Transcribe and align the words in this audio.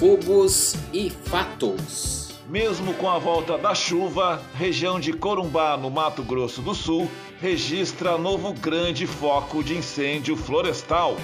Fogos 0.00 0.76
e 0.94 1.10
fatos. 1.10 2.30
Mesmo 2.48 2.94
com 2.94 3.10
a 3.10 3.18
volta 3.18 3.58
da 3.58 3.74
chuva, 3.74 4.40
região 4.54 4.98
de 4.98 5.12
Corumbá, 5.12 5.76
no 5.76 5.90
Mato 5.90 6.22
Grosso 6.22 6.62
do 6.62 6.74
Sul, 6.74 7.06
registra 7.38 8.16
novo 8.16 8.54
grande 8.54 9.06
foco 9.06 9.62
de 9.62 9.76
incêndio 9.76 10.36
florestal. 10.36 11.18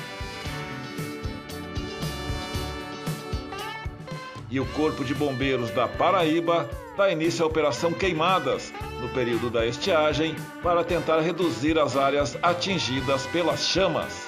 E 4.51 4.61
o 4.61 4.67
Corpo 4.67 5.03
de 5.03 5.15
Bombeiros 5.15 5.71
da 5.71 5.89
Paraíba 5.89 6.69
dá 6.99 7.11
início 7.11 7.47
à 7.47 7.49
Operação 7.49 7.95
Queimadas, 7.95 8.75
no 9.01 9.09
período 9.09 9.49
da 9.49 9.67
estiagem, 9.67 10.37
para 10.63 10.85
tentar 10.85 11.21
reduzir 11.21 11.79
as 11.79 11.97
áreas 11.97 12.37
atingidas 12.43 13.25
pelas 13.29 13.67
chamas. 13.67 14.27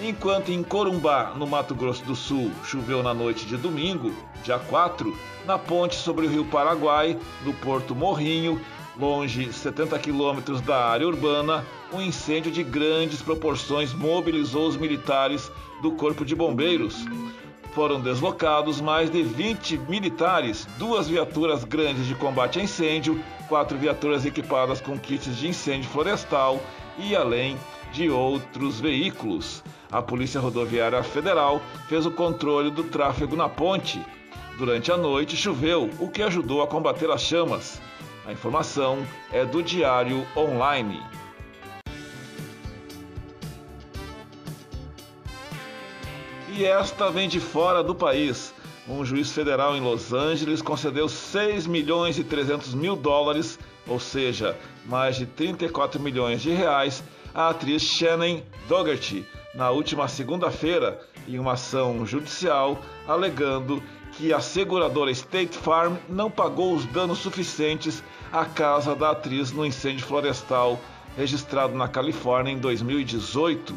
Enquanto 0.00 0.52
em 0.52 0.62
Corumbá, 0.62 1.34
no 1.36 1.48
Mato 1.48 1.74
Grosso 1.74 2.04
do 2.04 2.14
Sul, 2.14 2.52
choveu 2.64 3.02
na 3.02 3.12
noite 3.12 3.44
de 3.44 3.56
domingo, 3.56 4.14
dia 4.44 4.58
4, 4.58 5.12
na 5.46 5.58
ponte 5.58 5.96
sobre 5.96 6.26
o 6.26 6.30
rio 6.30 6.44
Paraguai, 6.44 7.18
no 7.44 7.54
Porto 7.54 7.94
Morrinho, 7.94 8.60
longe 8.98 9.52
70 9.52 9.98
quilômetros 9.98 10.60
da 10.60 10.86
área 10.86 11.06
urbana, 11.06 11.64
um 11.92 12.00
incêndio 12.00 12.50
de 12.50 12.62
grandes 12.62 13.22
proporções 13.22 13.92
mobilizou 13.92 14.66
os 14.66 14.76
militares 14.76 15.50
do 15.82 15.92
Corpo 15.92 16.24
de 16.24 16.34
Bombeiros. 16.34 17.04
Foram 17.74 18.00
deslocados 18.00 18.80
mais 18.80 19.10
de 19.10 19.22
20 19.22 19.76
militares, 19.80 20.66
duas 20.78 21.08
viaturas 21.08 21.62
grandes 21.62 22.06
de 22.06 22.14
combate 22.14 22.58
a 22.58 22.62
incêndio, 22.62 23.22
quatro 23.48 23.76
viaturas 23.76 24.24
equipadas 24.24 24.80
com 24.80 24.98
kits 24.98 25.36
de 25.36 25.48
incêndio 25.48 25.90
florestal 25.90 26.58
e 26.98 27.14
além 27.14 27.56
de 27.92 28.08
outros 28.08 28.80
veículos. 28.80 29.62
A 29.92 30.00
Polícia 30.00 30.40
Rodoviária 30.40 31.02
Federal 31.02 31.60
fez 31.86 32.06
o 32.06 32.10
controle 32.10 32.70
do 32.70 32.84
tráfego 32.84 33.36
na 33.36 33.48
ponte. 33.48 34.00
Durante 34.58 34.90
a 34.90 34.96
noite 34.96 35.36
choveu, 35.36 35.90
o 36.00 36.08
que 36.08 36.22
ajudou 36.22 36.62
a 36.62 36.66
combater 36.66 37.10
as 37.10 37.20
chamas. 37.20 37.80
A 38.26 38.32
informação 38.32 39.06
é 39.32 39.44
do 39.44 39.62
Diário 39.62 40.26
Online. 40.36 41.00
E 46.48 46.64
esta 46.64 47.08
vem 47.08 47.28
de 47.28 47.38
fora 47.38 47.84
do 47.84 47.94
país. 47.94 48.52
Um 48.88 49.04
juiz 49.04 49.30
federal 49.30 49.76
em 49.76 49.80
Los 49.80 50.12
Angeles 50.12 50.60
concedeu 50.60 51.08
6 51.08 51.68
milhões 51.68 52.18
e 52.18 52.24
300 52.24 52.74
mil 52.74 52.96
dólares, 52.96 53.60
ou 53.86 54.00
seja, 54.00 54.58
mais 54.84 55.14
de 55.14 55.26
34 55.26 56.00
milhões 56.00 56.42
de 56.42 56.50
reais, 56.50 57.04
à 57.32 57.50
atriz 57.50 57.82
Shannon 57.82 58.42
Dougherty 58.66 59.24
na 59.54 59.70
última 59.70 60.06
segunda-feira 60.08 61.00
em 61.26 61.38
uma 61.38 61.52
ação 61.52 62.04
judicial 62.04 62.78
alegando 63.08 63.82
que 64.16 64.32
a 64.32 64.40
seguradora 64.40 65.10
State 65.10 65.56
Farm 65.56 65.96
não 66.08 66.30
pagou 66.30 66.74
os 66.74 66.86
danos 66.86 67.18
suficientes 67.18 68.02
à 68.32 68.46
casa 68.46 68.94
da 68.94 69.10
atriz 69.10 69.52
no 69.52 69.64
incêndio 69.64 70.06
florestal 70.06 70.80
registrado 71.16 71.74
na 71.74 71.86
Califórnia 71.86 72.50
em 72.50 72.58
2018. 72.58 73.74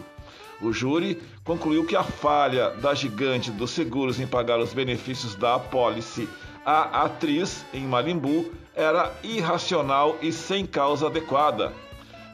O 0.61 0.71
júri 0.71 1.21
concluiu 1.43 1.85
que 1.85 1.95
a 1.95 2.03
falha 2.03 2.71
da 2.71 2.93
gigante 2.93 3.51
dos 3.51 3.71
seguros 3.71 4.19
em 4.19 4.27
pagar 4.27 4.59
os 4.59 4.73
benefícios 4.73 5.35
da 5.35 5.55
apólice 5.55 6.27
à 6.65 7.03
atriz 7.03 7.65
em 7.73 7.85
Malimbu 7.85 8.51
era 8.75 9.13
irracional 9.23 10.17
e 10.21 10.31
sem 10.31 10.65
causa 10.65 11.07
adequada. 11.07 11.73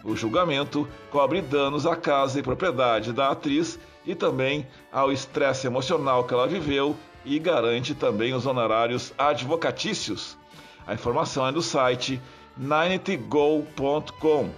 O 0.03 0.15
julgamento 0.15 0.87
cobre 1.09 1.41
danos 1.41 1.87
à 1.87 1.95
casa 1.95 2.39
e 2.39 2.43
propriedade 2.43 3.11
da 3.11 3.29
atriz 3.29 3.79
e 4.05 4.13
também 4.13 4.67
ao 4.91 5.11
estresse 5.11 5.65
emocional 5.65 6.23
que 6.23 6.33
ela 6.33 6.47
viveu 6.47 6.95
e 7.25 7.39
garante 7.39 7.95
também 7.95 8.33
os 8.33 8.45
honorários 8.45 9.13
advocatícios. 9.17 10.37
A 10.85 10.93
informação 10.93 11.47
é 11.47 11.51
do 11.51 11.61
site 11.61 12.21
ninetygocom 12.55 14.51